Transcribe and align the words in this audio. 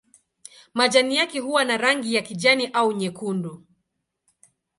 Majani 0.73 1.15
yake 1.15 1.39
huwa 1.39 1.63
na 1.65 1.77
rangi 1.77 2.13
ya 2.15 2.21
kijani 2.21 2.67
au 2.67 2.91
nyekundu. 2.91 3.63